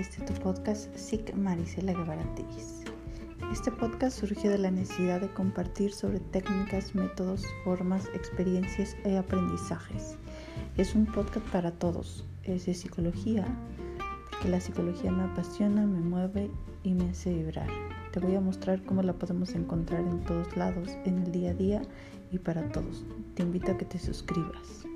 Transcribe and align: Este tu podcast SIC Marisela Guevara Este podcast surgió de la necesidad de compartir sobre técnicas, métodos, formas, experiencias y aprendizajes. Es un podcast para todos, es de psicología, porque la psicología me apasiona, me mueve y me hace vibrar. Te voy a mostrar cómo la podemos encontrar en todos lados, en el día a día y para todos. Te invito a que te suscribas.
Este 0.00 0.24
tu 0.24 0.32
podcast 0.40 0.96
SIC 0.96 1.34
Marisela 1.34 1.92
Guevara 1.92 2.24
Este 3.52 3.70
podcast 3.70 4.18
surgió 4.18 4.50
de 4.50 4.56
la 4.56 4.70
necesidad 4.70 5.20
de 5.20 5.28
compartir 5.28 5.92
sobre 5.92 6.20
técnicas, 6.20 6.94
métodos, 6.94 7.44
formas, 7.64 8.06
experiencias 8.14 8.96
y 9.04 9.16
aprendizajes. 9.16 10.16
Es 10.78 10.94
un 10.94 11.04
podcast 11.04 11.46
para 11.48 11.70
todos, 11.70 12.24
es 12.44 12.64
de 12.64 12.72
psicología, 12.72 13.46
porque 14.30 14.48
la 14.48 14.62
psicología 14.62 15.12
me 15.12 15.24
apasiona, 15.24 15.84
me 15.84 16.00
mueve 16.00 16.50
y 16.82 16.94
me 16.94 17.10
hace 17.10 17.34
vibrar. 17.34 17.68
Te 18.10 18.20
voy 18.20 18.36
a 18.36 18.40
mostrar 18.40 18.82
cómo 18.84 19.02
la 19.02 19.12
podemos 19.12 19.54
encontrar 19.54 20.00
en 20.00 20.24
todos 20.24 20.56
lados, 20.56 20.96
en 21.04 21.18
el 21.18 21.30
día 21.30 21.50
a 21.50 21.54
día 21.54 21.82
y 22.32 22.38
para 22.38 22.66
todos. 22.72 23.04
Te 23.34 23.42
invito 23.42 23.72
a 23.72 23.76
que 23.76 23.84
te 23.84 23.98
suscribas. 23.98 24.86